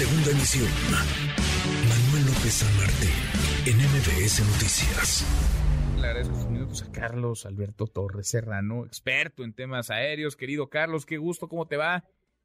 Segunda 0.00 0.30
emisión. 0.30 0.64
Manuel 1.84 2.24
López 2.24 2.54
San 2.54 2.74
Martín, 2.80 3.12
en 3.68 3.76
MBS 3.76 4.40
Noticias. 4.48 5.26
Le 6.00 6.06
agradezco 6.06 6.36
sus 6.36 6.48
minutos 6.48 6.82
a 6.82 6.90
Carlos 6.90 7.44
Alberto 7.44 7.86
Torres 7.86 8.28
Serrano, 8.28 8.86
experto 8.86 9.44
en 9.44 9.52
temas 9.52 9.90
aéreos. 9.90 10.36
Querido 10.36 10.70
Carlos, 10.70 11.04
qué 11.04 11.18
gusto, 11.18 11.48
¿cómo 11.48 11.66
te 11.66 11.76
va? 11.76 12.04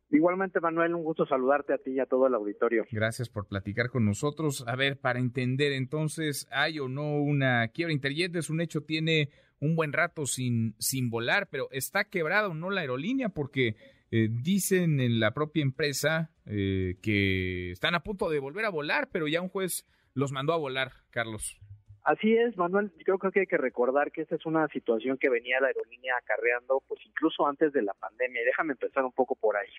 Igualmente, 0.09 0.59
Manuel, 0.59 0.95
un 0.95 1.03
gusto 1.05 1.25
saludarte 1.25 1.73
a 1.73 1.77
ti 1.77 1.91
y 1.91 2.01
a 2.01 2.07
todo 2.07 2.27
el 2.27 2.33
auditorio. 2.33 2.83
Gracias 2.91 3.29
por 3.29 3.47
platicar 3.47 3.89
con 3.89 4.03
nosotros. 4.03 4.65
A 4.67 4.75
ver, 4.75 4.99
para 4.99 5.19
entender 5.19 5.71
entonces, 5.71 6.49
¿hay 6.51 6.79
o 6.79 6.89
no 6.89 7.21
una 7.21 7.69
quiebra? 7.69 7.93
Interjet 7.93 8.35
es 8.35 8.49
un 8.49 8.59
hecho, 8.59 8.81
tiene 8.81 9.29
un 9.59 9.75
buen 9.75 9.93
rato 9.93 10.25
sin, 10.25 10.75
sin 10.79 11.09
volar, 11.09 11.47
pero 11.49 11.67
¿está 11.71 12.05
quebrada 12.05 12.49
o 12.49 12.53
no 12.53 12.69
la 12.69 12.81
aerolínea? 12.81 13.29
Porque 13.29 13.75
eh, 14.11 14.29
dicen 14.29 14.99
en 14.99 15.19
la 15.19 15.31
propia 15.31 15.63
empresa 15.63 16.31
eh, 16.45 16.95
que 17.01 17.71
están 17.71 17.95
a 17.95 18.03
punto 18.03 18.29
de 18.29 18.39
volver 18.39 18.65
a 18.65 18.69
volar, 18.69 19.09
pero 19.11 19.27
ya 19.27 19.41
un 19.41 19.49
juez 19.49 19.85
los 20.13 20.31
mandó 20.31 20.53
a 20.53 20.57
volar, 20.57 20.91
Carlos. 21.09 21.59
Así 22.03 22.37
es, 22.37 22.55
Manuel. 22.55 22.91
Creo 23.03 23.17
que 23.17 23.39
hay 23.39 23.47
que 23.47 23.57
recordar 23.57 24.11
que 24.11 24.21
esta 24.21 24.35
es 24.35 24.45
una 24.45 24.67
situación 24.67 25.17
que 25.17 25.27
venía 25.27 25.59
la 25.59 25.67
aerolínea 25.67 26.13
acarreando, 26.15 26.83
pues 26.87 27.01
incluso 27.03 27.47
antes 27.47 27.73
de 27.73 27.81
la 27.81 27.95
pandemia. 27.95 28.43
Déjame 28.45 28.73
empezar 28.73 29.03
un 29.03 29.11
poco 29.11 29.35
por 29.35 29.57
ahí. 29.57 29.71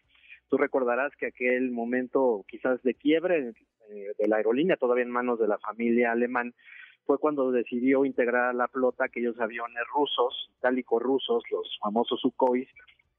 Tú 0.49 0.57
recordarás 0.57 1.15
que 1.17 1.27
aquel 1.27 1.71
momento 1.71 2.45
quizás 2.49 2.83
de 2.83 2.95
quiebre 2.95 3.53
eh, 3.91 4.13
de 4.19 4.29
la 4.29 4.39
aerolínea, 4.39 4.77
todavía 4.77 5.05
en 5.05 5.11
manos 5.11 5.39
de 5.39 5.47
la 5.47 5.59
familia 5.59 6.11
alemán, 6.11 6.53
fue 7.07 7.19
cuando 7.19 7.53
decidió 7.53 8.05
integrar 8.05 8.51
a 8.51 8.53
la 8.53 8.69
flota 8.69 9.05
aquellos 9.05 9.39
aviones 9.41 9.83
rusos, 9.95 10.51
itálicos 10.59 11.03
rusos, 11.03 11.45
los 11.51 11.79
famosos 11.81 12.21
Sukhois, 12.21 12.69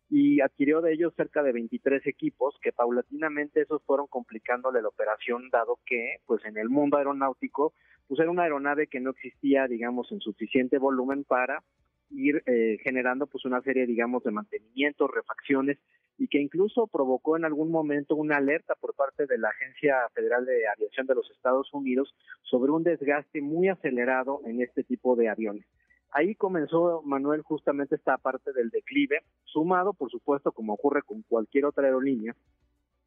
y 0.10 0.42
adquirió 0.42 0.82
de 0.82 0.94
ellos 0.94 1.14
cerca 1.16 1.44
de 1.44 1.52
23 1.52 2.06
equipos 2.08 2.56
que 2.62 2.72
paulatinamente 2.72 3.62
esos 3.62 3.82
fueron 3.84 4.08
complicándole 4.08 4.82
la 4.82 4.88
operación 4.88 5.50
dado 5.50 5.80
que 5.86 6.18
pues 6.26 6.44
en 6.46 6.58
el 6.58 6.70
mundo 6.70 6.98
aeronáutico 6.98 7.74
pues 8.08 8.22
era 8.22 8.32
una 8.32 8.44
aeronave 8.44 8.88
que 8.88 9.02
no 9.02 9.10
existía 9.10 9.68
digamos 9.68 10.10
en 10.14 10.22
suficiente 10.22 10.78
volumen 10.78 11.26
para 11.26 11.62
ir 12.10 12.44
eh, 12.46 12.78
generando 12.84 13.28
pues 13.28 13.46
una 13.46 13.62
serie 13.62 13.86
digamos 13.86 14.24
de 14.24 14.32
mantenimientos, 14.32 15.10
refacciones 15.14 15.78
y 16.18 16.28
que 16.28 16.40
incluso 16.40 16.88
provocó 16.88 17.38
en 17.38 17.46
algún 17.46 17.72
momento 17.72 18.16
una 18.16 18.38
alerta 18.38 18.76
por 18.76 18.96
parte 18.96 19.26
de 19.28 19.38
la 19.38 19.50
Agencia 19.50 19.96
Federal 20.14 20.46
de 20.46 20.68
Aviación 20.68 21.06
de 21.06 21.16
los 21.16 21.30
Estados 21.32 21.72
Unidos 21.74 22.16
sobre 22.42 22.72
un 22.72 22.84
desgaste 22.84 23.42
muy 23.42 23.70
acelerado 23.70 24.42
en 24.46 24.62
este 24.62 24.84
tipo 24.84 25.16
de 25.16 25.30
aviones. 25.30 25.66
Ahí 26.12 26.36
comenzó, 26.36 27.02
Manuel, 27.04 27.42
justamente 27.42 27.96
esta 27.96 28.18
parte 28.18 28.54
del 28.54 28.70
declive, 28.70 29.20
sumado, 29.44 29.94
por 29.94 30.10
supuesto, 30.10 30.52
como 30.52 30.74
ocurre 30.74 31.04
con 31.04 31.22
cualquier 31.24 31.66
otra 31.66 31.86
aerolínea, 31.86 32.36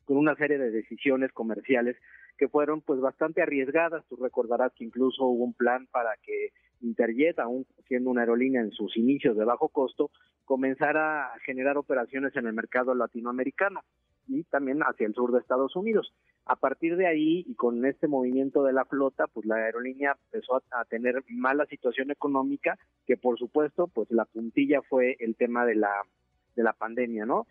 con 0.04 0.16
una 0.16 0.36
serie 0.36 0.58
de 0.58 0.70
decisiones 0.70 1.32
comerciales 1.32 1.96
que 2.36 2.48
fueron 2.48 2.82
pues 2.82 3.00
bastante 3.00 3.42
arriesgadas. 3.42 4.04
Tú 4.08 4.16
recordarás 4.16 4.72
que 4.74 4.84
incluso 4.84 5.24
hubo 5.24 5.44
un 5.44 5.54
plan 5.54 5.86
para 5.90 6.10
que 6.22 6.52
Interjet, 6.80 7.38
aún 7.38 7.66
siendo 7.86 8.10
una 8.10 8.22
aerolínea 8.22 8.60
en 8.60 8.72
sus 8.72 8.96
inicios 8.96 9.36
de 9.36 9.44
bajo 9.44 9.68
costo, 9.68 10.10
comenzara 10.44 11.26
a 11.26 11.38
generar 11.40 11.76
operaciones 11.78 12.34
en 12.36 12.46
el 12.46 12.52
mercado 12.52 12.94
latinoamericano 12.94 13.82
y 14.30 14.44
también 14.44 14.80
hacia 14.82 15.06
el 15.06 15.14
sur 15.14 15.32
de 15.32 15.40
Estados 15.40 15.76
Unidos. 15.76 16.12
A 16.46 16.56
partir 16.56 16.96
de 16.96 17.06
ahí 17.06 17.44
y 17.46 17.54
con 17.54 17.84
este 17.84 18.08
movimiento 18.08 18.62
de 18.64 18.72
la 18.72 18.84
flota, 18.84 19.26
pues 19.26 19.46
la 19.46 19.56
aerolínea 19.56 20.16
empezó 20.26 20.62
a, 20.70 20.84
tener 20.84 21.22
mala 21.28 21.66
situación 21.66 22.10
económica, 22.10 22.78
que 23.06 23.16
por 23.16 23.38
supuesto, 23.38 23.88
pues 23.88 24.10
la 24.10 24.24
puntilla 24.24 24.82
fue 24.82 25.16
el 25.20 25.36
tema 25.36 25.64
de 25.64 25.76
la 25.76 25.90
de 26.56 26.64
la 26.64 26.72
pandemia, 26.72 27.24
¿no? 27.26 27.46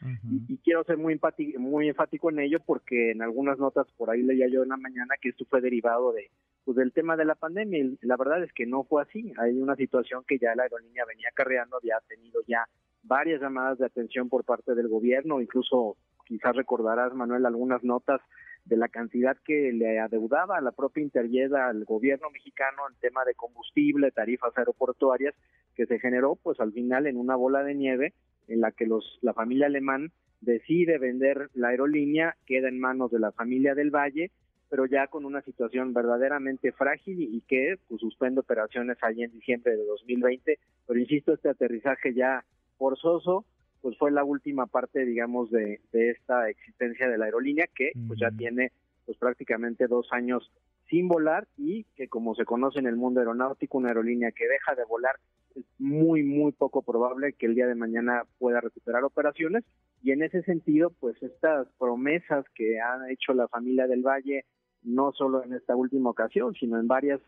y, 0.49 0.57
quiero 0.57 0.83
ser 0.83 0.97
muy 0.97 1.17
muy 1.57 1.87
enfático 1.87 2.29
en 2.29 2.39
ello 2.39 2.59
porque 2.65 3.11
en 3.11 3.21
algunas 3.21 3.57
notas 3.57 3.87
por 3.95 4.09
ahí 4.09 4.21
leía 4.21 4.49
yo 4.49 4.61
en 4.63 4.69
la 4.69 4.77
mañana 4.77 5.15
que 5.21 5.29
esto 5.29 5.45
fue 5.49 5.61
derivado 5.61 6.11
de 6.11 6.29
pues 6.69 6.77
del 6.77 6.93
tema 6.93 7.17
de 7.17 7.25
la 7.25 7.33
pandemia 7.33 7.83
la 8.01 8.15
verdad 8.15 8.43
es 8.43 8.53
que 8.53 8.67
no 8.67 8.83
fue 8.83 9.01
así. 9.01 9.33
Hay 9.39 9.59
una 9.59 9.75
situación 9.75 10.23
que 10.27 10.37
ya 10.37 10.53
la 10.53 10.61
aerolínea 10.61 11.03
venía 11.03 11.29
carreando, 11.33 11.77
había 11.77 11.97
tenido 12.07 12.41
ya 12.47 12.63
varias 13.01 13.41
llamadas 13.41 13.79
de 13.79 13.87
atención 13.87 14.29
por 14.29 14.43
parte 14.43 14.75
del 14.75 14.87
gobierno, 14.87 15.41
incluso 15.41 15.97
quizás 16.25 16.55
recordarás, 16.55 17.11
Manuel, 17.15 17.47
algunas 17.47 17.83
notas 17.83 18.21
de 18.65 18.77
la 18.77 18.87
cantidad 18.87 19.35
que 19.43 19.71
le 19.73 19.97
adeudaba 19.97 20.57
a 20.57 20.61
la 20.61 20.71
propia 20.71 21.01
Interjet 21.01 21.51
al 21.53 21.85
gobierno 21.85 22.29
mexicano 22.29 22.83
en 22.87 22.99
tema 22.99 23.25
de 23.25 23.33
combustible, 23.33 24.11
tarifas 24.11 24.55
aeroportuarias, 24.55 25.33
que 25.73 25.87
se 25.87 25.97
generó 25.97 26.35
pues 26.35 26.59
al 26.59 26.71
final 26.71 27.07
en 27.07 27.17
una 27.17 27.35
bola 27.35 27.63
de 27.63 27.73
nieve 27.73 28.13
en 28.47 28.61
la 28.61 28.71
que 28.73 28.85
los 28.85 29.17
la 29.23 29.33
familia 29.33 29.65
alemán 29.65 30.11
decide 30.39 30.99
vender 30.99 31.49
la 31.55 31.69
aerolínea, 31.69 32.35
queda 32.45 32.67
en 32.67 32.79
manos 32.79 33.09
de 33.09 33.17
la 33.17 33.31
familia 33.31 33.73
del 33.73 33.89
Valle, 33.89 34.29
pero 34.69 34.85
ya 34.85 35.07
con 35.07 35.25
una 35.25 35.41
situación 35.41 35.93
verdaderamente 35.93 36.71
frágil 36.71 37.21
y 37.21 37.41
que 37.41 37.77
pues, 37.87 38.01
suspende 38.01 38.41
operaciones 38.41 38.97
allí 39.01 39.23
en 39.23 39.31
diciembre 39.31 39.75
de 39.75 39.85
2020, 39.85 40.59
pero 40.87 40.99
insisto, 40.99 41.33
este 41.33 41.49
aterrizaje 41.49 42.13
ya 42.13 42.43
forzoso 42.77 43.45
pues 43.81 43.97
fue 43.97 44.11
la 44.11 44.23
última 44.23 44.65
parte, 44.65 45.05
digamos, 45.05 45.49
de, 45.51 45.79
esta 45.93 46.49
existencia 46.49 47.07
de 47.07 47.17
la 47.17 47.25
aerolínea 47.25 47.65
que 47.73 47.91
pues 48.07 48.19
ya 48.19 48.29
tiene 48.29 48.71
pues 49.05 49.17
prácticamente 49.17 49.87
dos 49.87 50.07
años 50.11 50.51
sin 50.89 51.07
volar 51.07 51.47
y 51.57 51.85
que 51.95 52.07
como 52.07 52.35
se 52.35 52.45
conoce 52.45 52.79
en 52.79 52.87
el 52.87 52.95
mundo 52.95 53.21
aeronáutico, 53.21 53.77
una 53.77 53.89
aerolínea 53.89 54.31
que 54.31 54.47
deja 54.47 54.75
de 54.75 54.83
volar 54.83 55.15
es 55.55 55.65
muy, 55.77 56.23
muy 56.23 56.51
poco 56.51 56.81
probable 56.81 57.33
que 57.33 57.45
el 57.45 57.55
día 57.55 57.67
de 57.67 57.75
mañana 57.75 58.23
pueda 58.37 58.61
recuperar 58.61 59.03
operaciones. 59.03 59.63
Y 60.03 60.11
en 60.11 60.23
ese 60.23 60.43
sentido, 60.43 60.91
pues 60.99 61.21
estas 61.21 61.67
promesas 61.77 62.45
que 62.55 62.79
ha 62.79 63.11
hecho 63.11 63.33
la 63.33 63.47
familia 63.47 63.87
del 63.87 64.03
Valle, 64.03 64.45
no 64.83 65.11
solo 65.13 65.43
en 65.43 65.53
esta 65.53 65.75
última 65.75 66.09
ocasión, 66.09 66.53
sino 66.53 66.79
en 66.79 66.87
varias 66.87 67.21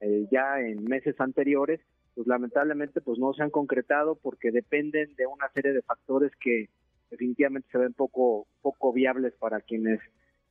eh, 0.00 0.26
ya 0.30 0.60
en 0.60 0.84
meses 0.84 1.20
anteriores, 1.20 1.80
pues 2.14 2.26
lamentablemente 2.26 3.00
pues 3.00 3.18
no 3.18 3.32
se 3.32 3.42
han 3.42 3.50
concretado 3.50 4.16
porque 4.16 4.50
dependen 4.50 5.14
de 5.16 5.26
una 5.26 5.48
serie 5.54 5.72
de 5.72 5.82
factores 5.82 6.32
que 6.40 6.68
definitivamente 7.10 7.68
se 7.70 7.78
ven 7.78 7.94
poco 7.94 8.46
poco 8.60 8.92
viables 8.92 9.34
para 9.38 9.60
quienes 9.60 10.00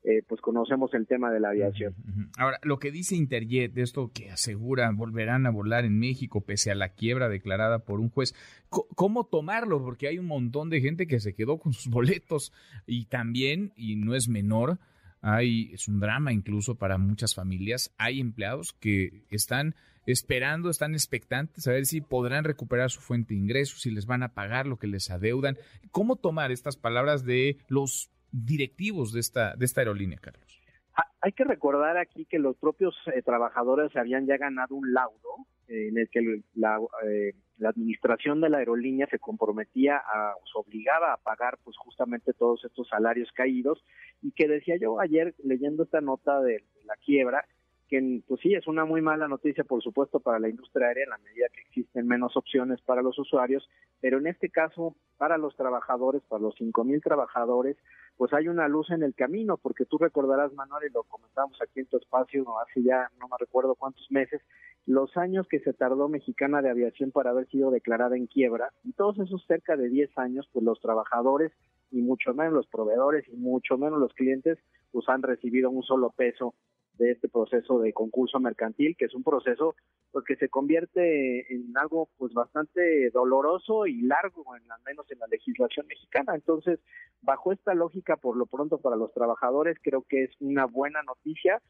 eh, 0.04 0.24
pues 0.26 0.40
conocemos 0.40 0.94
el 0.94 1.06
tema 1.06 1.32
de 1.32 1.42
la 1.42 1.50
aviación. 1.50 1.94
Ahora, 2.38 2.60
lo 2.64 2.80
que 2.80 2.92
dice 2.92 3.16
Interjet, 3.16 3.74
de 3.74 3.82
esto 3.82 4.12
que 4.14 4.30
asegura 4.30 4.90
volverán 4.94 5.46
a 5.46 5.50
volar 5.50 5.84
en 5.84 6.00
México 6.00 6.40
pese 6.40 6.72
a 6.72 6.76
la 6.76 6.90
quiebra 6.90 7.28
declarada 7.28 7.80
por 7.80 8.00
un 8.00 8.10
juez, 8.10 8.34
¿cómo 8.70 9.26
tomarlo? 9.26 9.84
Porque 9.84 10.08
hay 10.08 10.18
un 10.18 10.28
montón 10.28 10.70
de 10.70 10.80
gente 10.80 11.08
que 11.08 11.20
se 11.20 11.34
quedó 11.34 11.58
con 11.58 11.74
sus 11.74 11.92
boletos 11.92 12.54
y 12.86 13.06
también, 13.06 13.74
y 13.76 13.98
no 13.98 14.16
es 14.16 14.30
menor, 14.30 14.78
hay, 15.22 15.72
es 15.74 15.88
un 15.88 16.00
drama 16.00 16.34
incluso 16.34 16.76
para 16.76 16.98
muchas 16.98 17.36
familias, 17.36 17.94
hay 17.98 18.20
empleados 18.20 18.74
que 18.74 19.24
están 19.30 19.76
esperando, 20.06 20.70
están 20.70 20.94
expectantes 20.94 21.68
a 21.68 21.72
ver 21.72 21.86
si 21.86 22.02
podrán 22.02 22.46
recuperar 22.46 22.90
su 22.90 23.02
fuente 23.02 23.34
de 23.34 23.42
ingresos, 23.42 23.82
si 23.82 23.92
les 23.92 24.06
van 24.06 24.24
a 24.24 24.34
pagar 24.34 24.66
lo 24.66 24.78
que 24.78 24.88
les 24.88 25.10
adeudan. 25.12 25.58
¿Cómo 25.92 26.16
tomar 26.16 26.52
estas 26.52 26.78
palabras 26.78 27.26
de 27.26 27.58
los 27.68 28.10
directivos 28.32 29.12
de 29.12 29.20
esta, 29.20 29.56
de 29.56 29.66
esta 29.66 29.82
aerolínea, 29.82 30.18
Carlos? 30.18 30.57
Ah, 30.98 31.06
hay 31.22 31.32
que 31.34 31.44
recordar 31.44 31.96
aquí 31.98 32.26
que 32.26 32.40
los 32.40 32.58
propios 32.58 32.96
eh, 33.14 33.22
trabajadores 33.22 33.96
habían 33.96 34.26
ya 34.26 34.38
ganado 34.38 34.74
un 34.74 34.94
laudo 34.94 35.46
eh, 35.68 35.90
en 35.90 35.98
el 36.00 36.10
que 36.10 36.42
la, 36.56 36.80
eh, 37.08 37.34
la, 37.60 37.70
administración 37.70 38.42
de 38.42 38.50
la 38.50 38.58
aerolínea 38.58 39.06
se 39.06 39.20
comprometía 39.20 39.98
a, 39.98 40.34
se 40.52 40.58
obligaba 40.58 41.14
a 41.14 41.18
pagar 41.18 41.60
pues 41.64 41.78
justamente 41.78 42.34
todos 42.34 42.66
estos 42.66 42.88
salarios 42.88 43.32
caídos 43.34 43.86
y 44.24 44.32
que 44.32 44.48
decía 44.48 44.76
yo 44.78 45.00
ayer 45.00 45.36
leyendo 45.44 45.84
esta 45.84 46.02
nota 46.02 46.42
de 46.42 46.64
la 46.86 46.96
quiebra, 46.96 47.46
que 47.88 48.22
pues 48.28 48.42
sí, 48.42 48.56
es 48.56 48.66
una 48.66 48.84
muy 48.84 49.02
mala 49.02 49.28
noticia, 49.28 49.64
por 49.64 49.84
supuesto, 49.84 50.20
para 50.20 50.40
la 50.40 50.50
industria 50.50 50.88
aérea 50.88 51.04
en 51.04 51.10
la 51.12 51.20
medida 51.20 51.46
que 51.54 51.62
existen 51.62 52.08
menos 52.08 52.36
opciones 52.36 52.82
para 52.82 53.04
los 53.04 53.20
usuarios, 53.20 53.70
pero 54.02 54.18
en 54.18 54.26
este 54.26 54.50
caso, 54.50 54.96
para 55.18 55.38
los 55.38 55.56
trabajadores, 55.56 56.22
para 56.28 56.42
los 56.42 56.56
cinco 56.56 56.84
mil 56.84 57.02
trabajadores, 57.02 57.78
pues 58.18 58.34
hay 58.34 58.48
una 58.48 58.68
luz 58.68 58.90
en 58.92 59.04
el 59.04 59.14
camino, 59.14 59.58
porque 59.58 59.86
tú 59.86 59.98
recordarás, 59.98 60.54
Manuel, 60.54 60.90
y 60.90 60.94
lo 60.94 61.04
comentamos 61.04 61.60
aquí 61.62 61.80
en 61.82 61.86
tu 61.86 61.98
espacio 61.98 62.46
hace 62.60 62.84
ya 62.84 63.10
no 63.20 63.28
me 63.28 63.38
recuerdo 63.40 63.76
cuántos 63.76 64.10
meses, 64.12 64.42
los 64.86 65.16
años 65.18 65.48
que 65.48 65.60
se 65.60 65.74
tardó 65.74 66.08
Mexicana 66.08 66.62
de 66.62 66.70
Aviación 66.70 67.12
para 67.12 67.32
haber 67.32 67.48
sido 67.50 67.72
declarada 67.72 68.16
en 68.16 68.28
quiebra, 68.28 68.72
y 68.84 68.94
todos 68.94 69.20
esos 69.20 69.46
cerca 69.46 69.76
de 69.76 69.90
10 69.90 70.18
años, 70.18 70.50
pues 70.52 70.64
los 70.64 70.80
trabajadores 70.80 71.52
y 71.92 72.02
mucho 72.02 72.34
menos 72.34 72.54
los 72.54 72.68
proveedores 72.68 73.28
y 73.28 73.36
mucho 73.36 73.78
menos 73.78 74.00
los 74.00 74.14
clientes, 74.14 74.58
pues 74.92 75.08
han 75.10 75.22
recibido 75.22 75.70
un 75.70 75.84
solo 75.84 76.10
peso 76.10 76.54
de 76.98 77.12
este 77.12 77.30
proceso 77.30 77.80
de 77.80 77.94
concurso 77.94 78.40
mercantil, 78.40 78.96
que 78.98 79.06
es 79.06 79.14
un 79.14 79.24
proceso 79.24 79.76
pues, 80.12 80.26
que 80.26 80.36
se 80.36 80.50
convierte 80.50 81.54
en 81.54 81.78
algo 81.78 82.10
pues 82.18 82.34
bastante 82.34 83.10
doloroso 83.12 83.86
y 83.86 84.02
largo, 84.02 84.56
en, 84.56 84.72
al 84.72 84.82
menos 84.86 85.10
en 85.12 85.20
la 85.20 85.28
legislación 85.28 85.88
mexicana. 85.88 86.36
Entonces, 86.36 86.80
bajo 87.22 87.52
esta 87.52 87.74
lógica, 87.74 88.18
por 88.18 88.36
lo 88.36 88.46
pronto 88.46 88.80
para 88.80 88.96
los 88.96 89.14
trabajadores, 89.14 89.78
creo 89.82 90.04
que 90.08 90.26
es 90.26 90.32
una 90.40 90.66
buena 90.66 91.02
noticia, 91.04 91.62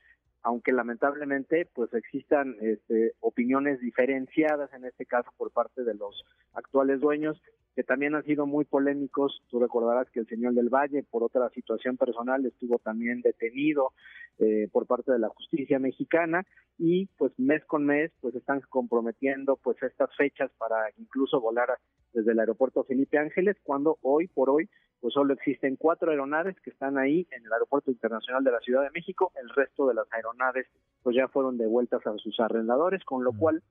aunque 0.44 0.72
lamentablemente 0.72 1.68
pues 1.74 1.94
existan 1.94 2.56
este, 2.62 3.13
opiniones 3.19 3.80
diferenciadas 3.80 4.72
en 4.74 4.86
este 4.86 5.06
caso 5.06 5.30
por 5.38 5.51
parte 5.51 5.84
de 5.84 5.94
los 5.94 6.24
actuales 6.54 7.00
dueños 7.00 7.42
que 7.78 7.84
también 7.84 8.16
han 8.16 8.24
sido 8.24 8.48
muy 8.48 8.66
polémicos. 8.66 9.44
Tú 9.51 9.60
recordarás 9.60 10.10
que 10.10 10.19
el 10.19 10.25
señor 10.25 10.56
del 10.56 10.68
Valle, 10.68 11.04
por 11.04 11.22
otra 11.22 11.48
situación 11.51 11.95
personal, 11.95 12.44
estuvo 12.44 12.80
también 12.80 13.22
detenido 13.22 13.94
eh, 14.39 14.68
por 14.72 14.88
parte 14.88 15.12
de 15.12 15.19
la 15.19 15.30
justicia 15.30 15.78
mexicana 15.78 16.44
y 16.80 17.06
pues 17.18 17.31
mes 17.38 17.63
con 17.66 17.86
mes 17.86 18.12
pues 18.19 18.33
están 18.33 18.62
comprometiendo 18.69 19.57
pues 19.57 19.78
estas 19.83 20.10
fechas 20.16 20.50
para 20.57 20.90
incluso 20.98 21.40
volar 21.40 21.69
desde 22.13 22.31
el 22.31 22.40
aeropuerto 22.40 22.83
Felipe 22.83 23.19
Ángeles 23.19 23.57
cuando 23.62 24.00
hoy 24.01 24.28
por 24.28 24.50
hoy 24.50 24.68
pues 25.02 25.14
solo 25.14 25.34
existen 25.34 25.76
cuatro 25.76 26.12
aeronaves 26.12 26.60
que 26.62 26.70
están 26.70 26.98
ahí 26.98 27.28
en 27.32 27.46
el 27.46 27.54
aeropuerto 27.54 27.92
internacional 27.92 28.44
de 28.44 28.52
la 28.52 28.60
Ciudad 28.60 28.84
de 28.84 28.92
México. 28.92 29.32
El 29.42 29.50
resto 29.50 29.88
de 29.88 29.94
las 29.94 30.12
aeronaves 30.12 30.68
pues 31.04 31.16
ya 31.16 31.28
fueron 31.28 31.58
devueltas 31.58 32.06
a 32.06 32.18
sus 32.18 32.40
arrendadores 32.40 33.04
con 33.06 33.24
lo 33.24 33.32
cual 33.34 33.62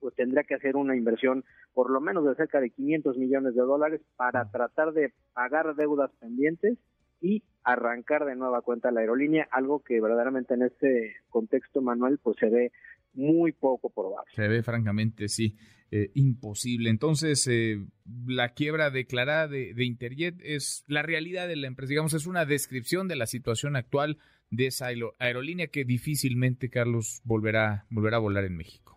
pues 0.00 0.14
tendría 0.14 0.44
que 0.44 0.54
hacer 0.54 0.76
una 0.76 0.96
inversión 0.96 1.44
por 1.74 1.90
lo 1.90 2.00
menos 2.00 2.24
de 2.24 2.34
cerca 2.34 2.60
de 2.60 2.70
500 2.70 3.16
millones 3.16 3.54
de 3.54 3.62
dólares 3.62 4.00
para 4.16 4.50
tratar 4.50 4.92
de 4.92 5.12
pagar 5.34 5.74
deudas 5.74 6.10
pendientes 6.20 6.78
y 7.20 7.42
arrancar 7.64 8.24
de 8.24 8.36
nueva 8.36 8.62
cuenta 8.62 8.90
la 8.90 9.00
aerolínea, 9.00 9.48
algo 9.50 9.80
que 9.80 10.00
verdaderamente 10.00 10.54
en 10.54 10.62
este 10.62 11.16
contexto, 11.28 11.82
Manuel, 11.82 12.18
pues 12.22 12.36
se 12.38 12.48
ve 12.48 12.72
muy 13.16 13.52
poco 13.52 13.90
probable. 13.90 14.30
Se 14.34 14.46
ve 14.46 14.62
francamente, 14.62 15.28
sí, 15.28 15.56
eh, 15.90 16.10
imposible. 16.14 16.90
Entonces, 16.90 17.46
eh, 17.48 17.84
la 18.26 18.50
quiebra 18.50 18.90
declarada 18.90 19.48
de, 19.48 19.74
de, 19.74 19.84
Interjet 19.84 20.34
es 20.42 20.84
la 20.86 21.02
realidad 21.02 21.48
de 21.48 21.56
la 21.56 21.66
empresa, 21.66 21.90
digamos, 21.90 22.14
es 22.14 22.26
una 22.26 22.44
descripción 22.44 23.08
de 23.08 23.16
la 23.16 23.26
situación 23.26 23.76
actual 23.76 24.18
de 24.50 24.66
esa 24.66 24.88
aerolínea 25.18 25.68
que 25.68 25.84
difícilmente, 25.84 26.70
Carlos, 26.70 27.20
volverá, 27.24 27.86
volverá 27.90 28.18
a 28.18 28.20
volar 28.20 28.44
en 28.44 28.56
México. 28.56 28.95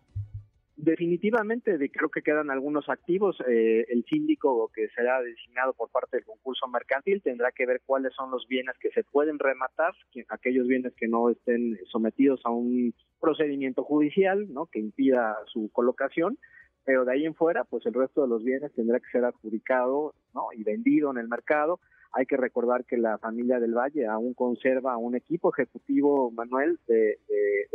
Definitivamente, 0.81 1.77
de, 1.77 1.91
creo 1.91 2.07
que 2.07 2.21
quedan 2.21 2.49
algunos 2.49 2.87
activos. 2.87 3.35
Eh, 3.49 3.85
el 3.89 4.05
síndico 4.05 4.71
que 4.73 4.87
será 4.95 5.21
designado 5.21 5.73
por 5.73 5.89
parte 5.89 6.15
del 6.15 6.25
concurso 6.25 6.69
mercantil 6.69 7.21
tendrá 7.21 7.51
que 7.51 7.65
ver 7.65 7.81
cuáles 7.85 8.13
son 8.13 8.31
los 8.31 8.47
bienes 8.47 8.77
que 8.79 8.89
se 8.91 9.03
pueden 9.03 9.39
rematar, 9.39 9.91
aquellos 10.29 10.67
bienes 10.67 10.93
que 10.95 11.09
no 11.09 11.29
estén 11.29 11.77
sometidos 11.91 12.39
a 12.45 12.51
un 12.51 12.93
procedimiento 13.19 13.83
judicial, 13.83 14.47
¿no? 14.53 14.67
Que 14.67 14.79
impida 14.79 15.35
su 15.47 15.69
colocación. 15.73 16.37
Pero 16.85 17.03
de 17.03 17.11
ahí 17.11 17.25
en 17.25 17.35
fuera, 17.35 17.65
pues 17.65 17.85
el 17.85 17.93
resto 17.93 18.21
de 18.21 18.29
los 18.29 18.41
bienes 18.41 18.71
tendrá 18.71 19.01
que 19.01 19.11
ser 19.11 19.25
adjudicado, 19.25 20.13
¿no? 20.33 20.47
Y 20.55 20.63
vendido 20.63 21.11
en 21.11 21.17
el 21.17 21.27
mercado 21.27 21.81
hay 22.11 22.25
que 22.25 22.37
recordar 22.37 22.85
que 22.85 22.97
la 22.97 23.17
familia 23.17 23.59
del 23.59 23.75
Valle 23.75 24.07
aún 24.07 24.33
conserva 24.33 24.97
un 24.97 25.15
equipo 25.15 25.51
ejecutivo, 25.53 26.31
Manuel, 26.31 26.79
de, 26.87 27.19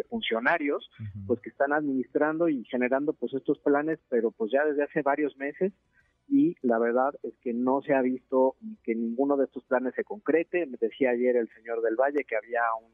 funcionarios, 0.08 0.90
pues 1.26 1.40
que 1.40 1.50
están 1.50 1.72
administrando 1.72 2.48
y 2.48 2.64
generando 2.64 3.12
pues 3.12 3.32
estos 3.34 3.58
planes, 3.58 3.98
pero 4.08 4.30
pues 4.30 4.52
ya 4.52 4.64
desde 4.64 4.84
hace 4.84 5.02
varios 5.02 5.36
meses. 5.36 5.72
Y 6.28 6.56
la 6.62 6.78
verdad 6.78 7.14
es 7.22 7.34
que 7.42 7.52
no 7.52 7.82
se 7.82 7.94
ha 7.94 8.00
visto 8.00 8.56
que 8.82 8.94
ninguno 8.94 9.36
de 9.36 9.44
estos 9.44 9.64
planes 9.64 9.94
se 9.94 10.04
concrete. 10.04 10.66
Me 10.66 10.78
decía 10.80 11.10
ayer 11.10 11.36
el 11.36 11.48
señor 11.54 11.82
del 11.82 11.96
Valle 11.96 12.24
que 12.24 12.36
había 12.36 12.62
un, 12.80 12.92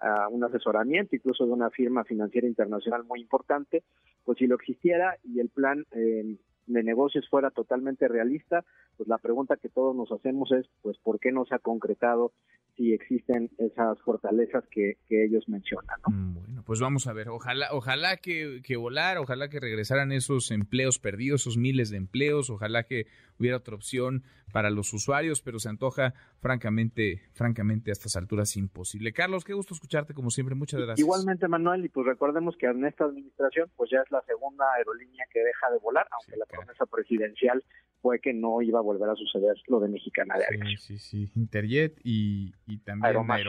ah, 0.00 0.28
un 0.30 0.44
asesoramiento 0.44 1.16
incluso 1.16 1.44
de 1.44 1.52
una 1.52 1.70
firma 1.70 2.04
financiera 2.04 2.46
internacional 2.46 3.04
muy 3.04 3.20
importante, 3.20 3.82
pues 4.24 4.38
si 4.38 4.46
lo 4.46 4.54
existiera 4.54 5.16
y 5.24 5.40
el 5.40 5.48
plan 5.48 5.84
eh, 5.92 6.36
de 6.68 6.82
negocios 6.82 7.28
fuera 7.28 7.50
totalmente 7.50 8.08
realista, 8.08 8.64
pues 8.96 9.08
la 9.08 9.18
pregunta 9.18 9.56
que 9.56 9.68
todos 9.68 9.96
nos 9.96 10.12
hacemos 10.12 10.52
es, 10.52 10.66
pues, 10.82 10.98
¿por 10.98 11.18
qué 11.18 11.32
no 11.32 11.44
se 11.44 11.54
ha 11.54 11.58
concretado 11.58 12.32
si 12.78 12.94
existen 12.94 13.50
esas 13.58 14.00
fortalezas 14.02 14.64
que, 14.70 14.96
ellos 15.10 15.48
mencionan? 15.48 15.98
Mm, 16.06 16.34
bueno, 16.34 16.62
pues 16.64 16.80
vamos 16.80 17.08
a 17.08 17.12
ver, 17.12 17.28
ojalá, 17.28 17.68
ojalá 17.72 18.18
que, 18.18 18.62
que 18.64 18.76
volar, 18.76 19.18
ojalá 19.18 19.48
que 19.48 19.58
regresaran 19.58 20.12
esos 20.12 20.52
empleos 20.52 21.00
perdidos, 21.00 21.42
esos 21.42 21.58
miles 21.58 21.90
de 21.90 21.96
empleos, 21.96 22.50
ojalá 22.50 22.84
que 22.84 23.06
hubiera 23.38 23.56
otra 23.56 23.74
opción 23.74 24.22
para 24.52 24.70
los 24.70 24.92
usuarios, 24.94 25.42
pero 25.42 25.58
se 25.58 25.68
antoja 25.68 26.14
francamente, 26.40 27.22
francamente 27.32 27.90
a 27.90 27.92
estas 27.92 28.16
alturas 28.16 28.56
imposible. 28.56 29.12
Carlos, 29.12 29.44
qué 29.44 29.52
gusto 29.54 29.74
escucharte 29.74 30.14
como 30.14 30.30
siempre, 30.30 30.54
muchas 30.54 30.80
gracias. 30.80 31.00
Igualmente, 31.00 31.48
Manuel, 31.48 31.84
y 31.84 31.88
pues 31.88 32.06
recordemos 32.06 32.56
que 32.56 32.66
en 32.66 32.84
esta 32.86 33.04
administración 33.04 33.70
pues 33.76 33.90
ya 33.90 33.98
es 33.98 34.10
la 34.10 34.22
segunda 34.22 34.64
aerolínea 34.76 35.26
que 35.32 35.40
deja 35.40 35.70
de 35.72 35.78
volar, 35.78 36.06
aunque 36.12 36.36
la 36.36 36.46
promesa 36.46 36.86
presidencial 36.86 37.62
fue 38.00 38.20
que 38.20 38.32
no 38.32 38.62
iba 38.62 38.78
a 38.78 38.82
volver 38.82 39.08
a 39.10 39.14
suceder 39.14 39.56
lo 39.66 39.80
de 39.80 39.88
Mexicana 39.88 40.36
de 40.36 40.44
Aéreos. 40.44 40.82
Sí, 40.82 40.98
sí, 40.98 41.26
sí, 41.26 41.32
Interjet 41.36 41.98
y, 42.04 42.52
también 42.84 43.06
Aeromar. 43.06 43.40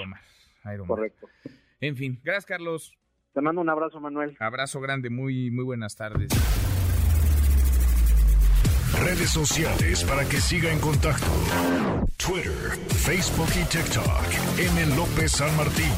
Aeromar. 0.64 0.88
Correcto. 0.88 1.28
En 1.80 1.96
fin, 1.96 2.20
gracias 2.24 2.46
Carlos. 2.46 2.94
Te 3.34 3.42
mando 3.42 3.62
un 3.62 3.70
abrazo, 3.70 4.00
Manuel. 4.00 4.36
Abrazo 4.40 4.82
grande, 4.82 5.10
muy, 5.10 5.52
muy 5.52 5.64
buenas 5.64 5.96
tardes. 5.96 6.30
Redes 9.04 9.30
sociales 9.30 10.04
para 10.04 10.28
que 10.28 10.38
siga 10.38 10.72
en 10.72 10.80
contacto: 10.80 11.26
Twitter, 12.18 12.78
Facebook 12.90 13.50
y 13.56 13.66
TikTok. 13.70 14.60
M. 14.60 14.96
López 14.96 15.32
San 15.32 15.56
Martín. 15.56 15.94